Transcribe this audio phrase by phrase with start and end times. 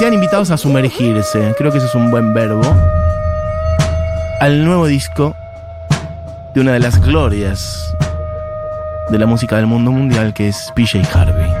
[0.00, 2.62] sean invitados a sumergirse, creo que eso es un buen verbo,
[4.40, 5.36] al nuevo disco
[6.54, 7.94] de una de las glorias
[9.10, 11.52] de la música del mundo mundial, que es PJ Harvey.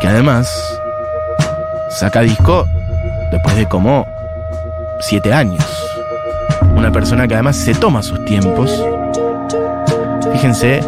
[0.00, 0.48] Que además
[1.88, 2.68] saca disco
[3.32, 4.06] después de como
[5.00, 5.66] siete años.
[6.76, 8.84] Una persona que además se toma sus tiempos.
[10.30, 10.80] Fíjense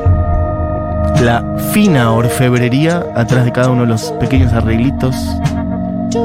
[1.20, 1.42] la
[1.72, 5.16] fina orfebrería atrás de cada uno de los pequeños arreglitos.
[6.14, 6.20] As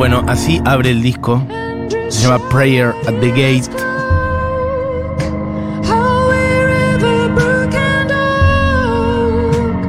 [0.01, 1.47] Bueno, así abre el disco.
[2.09, 3.69] Se llama Prayer at the Gate.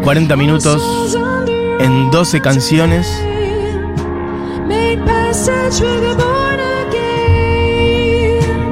[0.04, 1.16] 40 minutos
[1.80, 3.08] en 12 canciones.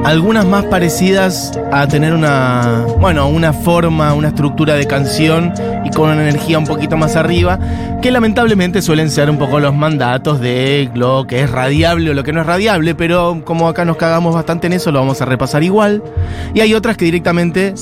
[0.09, 5.53] Algunas más parecidas a tener una, bueno, una forma, una estructura de canción
[5.85, 7.59] y con una energía un poquito más arriba,
[8.01, 12.23] que lamentablemente suelen ser un poco los mandatos de lo que es radiable o lo
[12.23, 15.25] que no es radiable, pero como acá nos cagamos bastante en eso, lo vamos a
[15.25, 16.01] repasar igual.
[16.55, 17.75] Y hay otras que directamente,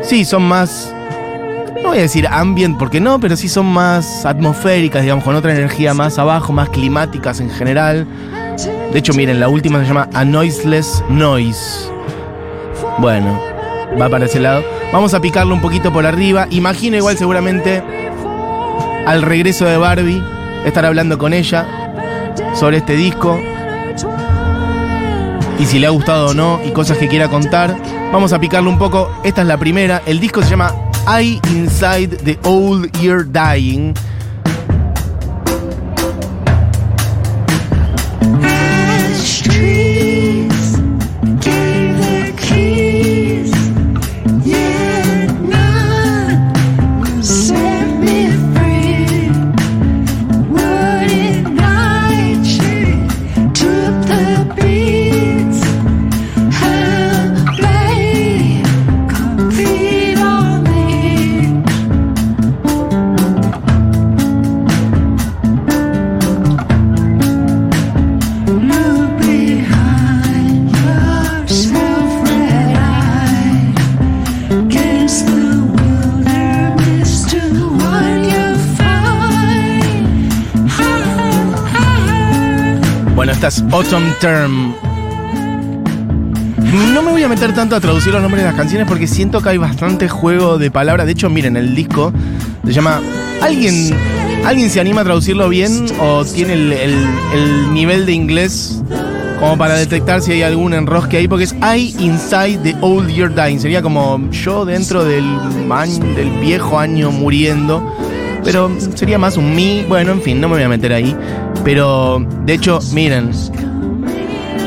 [0.00, 0.94] sí, son más,
[1.82, 5.50] no voy a decir ambient porque no, pero sí son más atmosféricas, digamos, con otra
[5.50, 8.06] energía más abajo, más climáticas en general.
[8.92, 11.90] De hecho, miren, la última se llama A Noiseless Noise.
[12.98, 13.40] Bueno,
[14.00, 14.62] va para ese lado.
[14.92, 16.46] Vamos a picarlo un poquito por arriba.
[16.50, 17.82] Imagino igual seguramente
[19.06, 20.22] al regreso de Barbie
[20.64, 21.66] estar hablando con ella
[22.54, 23.38] sobre este disco
[25.58, 27.76] y si le ha gustado o no y cosas que quiera contar.
[28.12, 29.10] Vamos a picarlo un poco.
[29.24, 30.02] Esta es la primera.
[30.06, 30.72] El disco se llama
[31.20, 33.94] I Inside the Old Year Dying.
[83.44, 84.74] Autumn Term.
[86.94, 89.42] No me voy a meter tanto a traducir los nombres de las canciones porque siento
[89.42, 91.04] que hay bastante juego de palabras.
[91.06, 92.12] De hecho, miren, el disco
[92.64, 93.00] se llama.
[93.42, 93.94] ¿Alguien,
[94.46, 98.80] ¿alguien se anima a traducirlo bien o tiene el, el- el nivel de inglés
[99.38, 101.28] como para detectar si hay algún enrosque ahí?
[101.28, 103.58] Porque es I inside the old year dying.
[103.58, 105.24] Sería como yo dentro del,
[105.70, 107.94] año- del viejo año muriendo.
[108.42, 109.84] Pero sería más un me.
[109.88, 111.14] Bueno, en fin, no me voy a meter ahí.
[111.64, 113.30] Pero, de hecho, miren.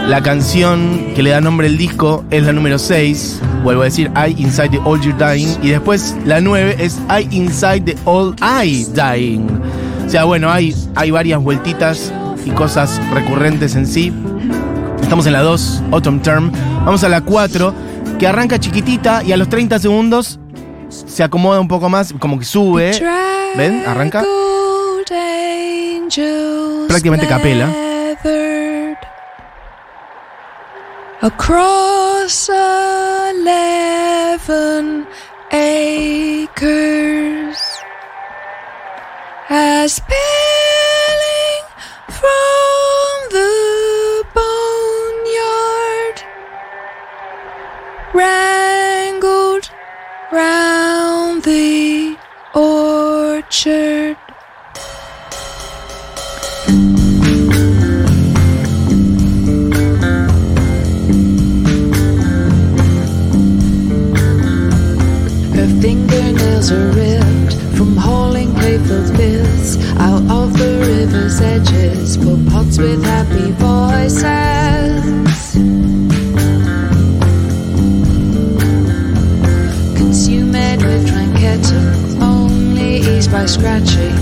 [0.07, 3.41] La canción que le da nombre al disco es la número 6.
[3.61, 5.49] Vuelvo a decir, I Inside the Old Year Dying.
[5.61, 9.61] Y después la 9 es I Inside the Old I Dying.
[10.05, 12.13] O sea, bueno, hay, hay varias vueltitas
[12.45, 14.13] y cosas recurrentes en sí.
[15.01, 16.51] Estamos en la 2, Autumn Term.
[16.85, 17.73] Vamos a la 4,
[18.17, 20.39] que arranca chiquitita y a los 30 segundos
[20.89, 22.91] se acomoda un poco más, como que sube.
[23.57, 23.83] ¿Ven?
[23.85, 24.23] Arranca.
[26.97, 27.67] Prácticamente capela.
[31.21, 32.49] Across
[33.39, 35.05] eleven
[35.51, 36.77] acres,
[39.47, 41.65] as spilling
[42.09, 46.17] from the boneyard,
[48.15, 49.69] wrangled
[50.31, 52.17] round the
[52.55, 53.96] orchard.
[66.57, 69.11] Fingernails are ripped from hauling clay-filled
[69.99, 72.17] out of the river's edges.
[72.17, 75.03] Full pots with happy voices.
[79.97, 81.71] Consume it with tranquettes,
[82.21, 84.15] only eased by scratching.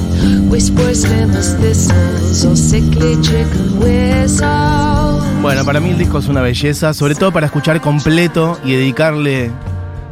[0.49, 5.21] Whispers slim as thistles or sickly chicken whistle.
[5.41, 9.51] Bueno, para mí el disco es una belleza, sobre todo para escuchar completo y dedicarle.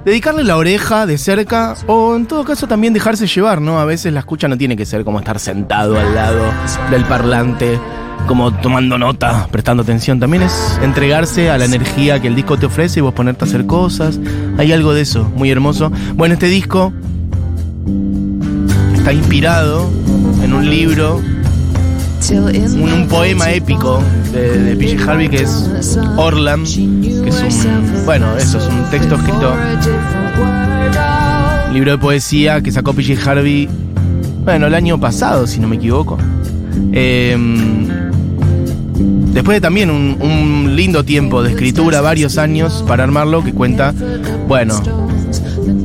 [0.05, 3.79] Dedicarle la oreja de cerca o en todo caso también dejarse llevar, ¿no?
[3.79, 6.43] A veces la escucha no tiene que ser como estar sentado al lado
[6.91, 7.79] del parlante,
[8.27, 10.19] como tomando nota, prestando atención.
[10.19, 13.47] También es entregarse a la energía que el disco te ofrece y vos ponerte a
[13.47, 14.19] hacer cosas.
[14.57, 15.89] Hay algo de eso, muy hermoso.
[16.15, 16.91] Bueno, este disco
[18.93, 19.89] está inspirado
[20.43, 21.21] en un libro
[22.31, 28.35] un, un poema épico de, de PJ Harvey que es Orland, que es un, bueno,
[28.37, 29.53] eso es un texto escrito,
[31.67, 33.67] un libro de poesía que sacó PJ Harvey,
[34.43, 36.17] bueno, el año pasado, si no me equivoco.
[36.91, 37.37] Eh,
[39.33, 43.93] después de también un, un lindo tiempo de escritura, varios años para armarlo, que cuenta,
[44.47, 44.81] bueno,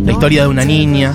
[0.05, 1.15] la historia de una niña,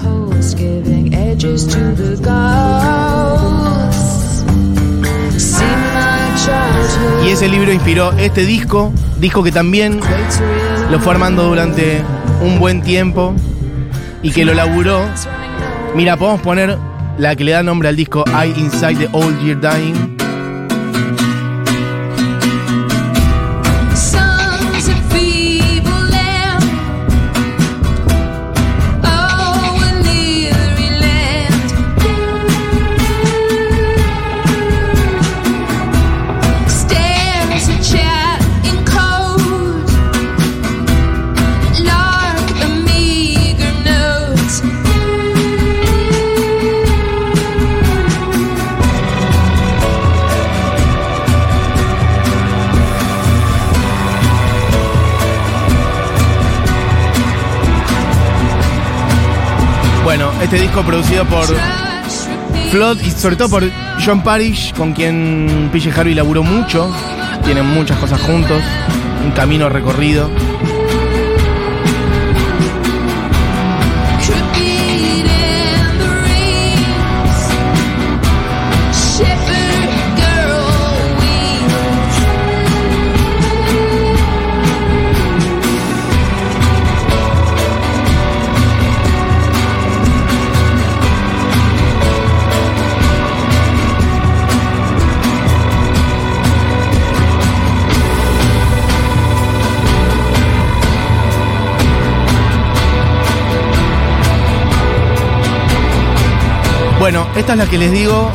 [7.25, 9.99] y ese libro inspiró este disco, disco que también
[10.91, 12.03] lo fue armando durante
[12.41, 13.33] un buen tiempo
[14.21, 15.05] y que lo laburó.
[15.95, 16.77] Mira, podemos poner
[17.17, 20.22] la que le da nombre al disco I Inside the Old Year Dying.
[60.41, 61.47] Este disco producido por.
[62.71, 63.63] Flood y sobre todo por
[64.03, 66.91] John Parrish, con quien PJ Harvey laburó mucho.
[67.45, 68.63] Tienen muchas cosas juntos,
[69.23, 70.29] un camino recorrido.
[107.35, 108.31] Esta es la que les digo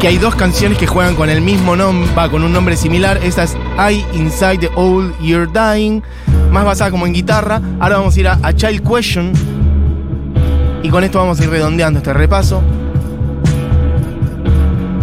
[0.00, 3.18] que hay dos canciones que juegan con el mismo nombre, va con un nombre similar.
[3.22, 6.02] Esta es I Inside the Old Year Dying,
[6.52, 7.60] más basada como en guitarra.
[7.80, 9.32] Ahora vamos a ir a, a Child Question.
[10.82, 12.62] Y con esto vamos a ir redondeando este repaso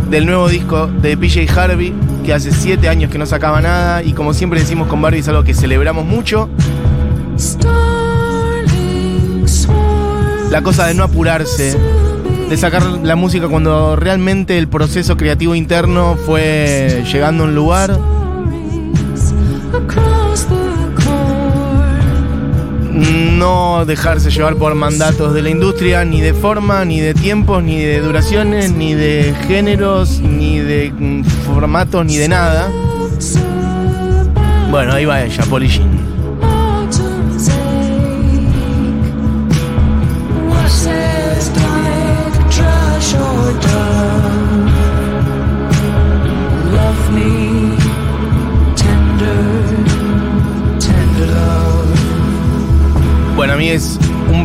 [0.09, 1.93] del nuevo disco de PJ Harvey,
[2.23, 4.01] que hace siete años que no sacaba nada.
[4.01, 6.49] Y como siempre decimos con Barbie, es algo que celebramos mucho.
[10.49, 11.77] La cosa de no apurarse,
[12.49, 17.99] de sacar la música cuando realmente el proceso creativo interno fue llegando a un lugar.
[23.37, 27.77] No dejarse llevar por mandatos de la industria, ni de forma, ni de tiempos, ni
[27.77, 32.71] de duraciones, ni de géneros, ni de mm, formatos, ni de nada.
[34.71, 35.69] Bueno, ahí va ella, Polly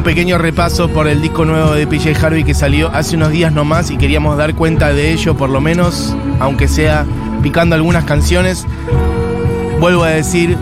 [0.01, 3.53] un pequeño repaso por el disco nuevo de PJ Harvey que salió hace unos días
[3.53, 7.05] nomás y queríamos dar cuenta de ello, por lo menos, aunque sea
[7.43, 8.67] picando algunas canciones.
[9.79, 10.57] Vuelvo a decir,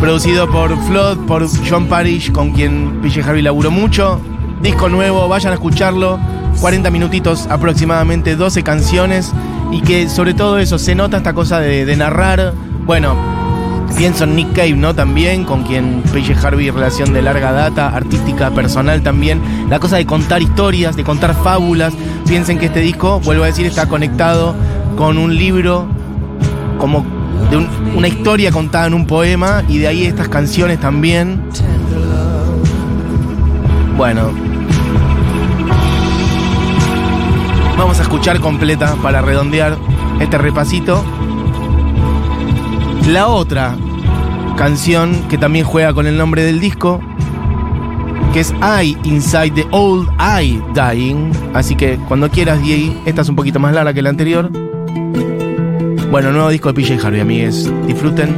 [0.00, 4.22] producido por Flood, por John Parrish, con quien PJ Harvey laburó mucho.
[4.62, 6.18] Disco nuevo, vayan a escucharlo.
[6.62, 9.34] 40 minutitos aproximadamente, 12 canciones.
[9.70, 12.54] Y que sobre todo eso, se nota esta cosa de, de narrar.
[12.86, 13.33] Bueno,
[13.96, 14.94] pienso en Nick Cave, ¿no?
[14.94, 19.40] También, con quien PJ Harvey, relación de larga data, artística, personal también.
[19.70, 21.94] La cosa de contar historias, de contar fábulas.
[22.26, 24.54] Piensen que este disco, vuelvo a decir, está conectado
[24.96, 25.86] con un libro
[26.78, 27.04] como
[27.50, 31.42] de un- una historia contada en un poema y de ahí estas canciones también.
[33.96, 34.30] Bueno.
[37.78, 39.76] Vamos a escuchar completa para redondear
[40.20, 41.04] este repasito.
[43.08, 43.76] La otra
[44.56, 47.00] canción que también juega con el nombre del disco,
[48.32, 51.30] que es I Inside the Old I Dying.
[51.52, 54.50] Así que cuando quieras, Diego, esta es un poquito más larga que la anterior.
[56.10, 57.70] Bueno, nuevo disco de PJ Harvey, amigues.
[57.86, 58.34] Disfruten.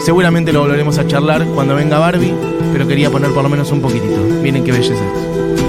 [0.00, 2.34] Seguramente lo volveremos a charlar cuando venga Barbie,
[2.72, 4.20] pero quería poner por lo menos un poquitito.
[4.42, 5.65] Miren qué belleza es.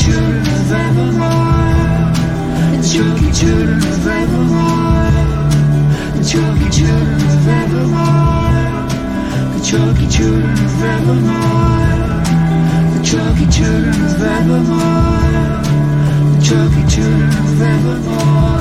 [0.00, 1.30] Children of evermore.
[2.72, 4.89] The chalky children of evermore.
[6.20, 7.40] The chalky children of.
[9.54, 11.70] The chalky children of evermore.
[13.00, 15.30] The chunky children of Evermore.
[16.34, 18.60] The chunky children of Evermore.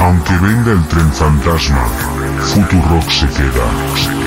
[0.00, 1.86] Aunque venga el tren fantasma,
[2.40, 4.25] Futurock se queda.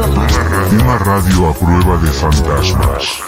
[0.00, 3.22] Una radio a prueba de fantasmas.